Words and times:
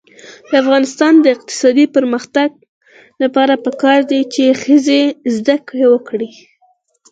د 0.49 0.51
افغانستان 0.63 1.13
د 1.19 1.25
اقتصادي 1.35 1.85
پرمختګ 1.95 2.49
لپاره 3.23 3.53
پکار 3.65 3.99
ده 4.09 4.19
چې 4.33 4.43
ښځې 4.63 5.01
زده 5.35 5.55
کړې 5.67 5.87
وکړي. 5.93 6.31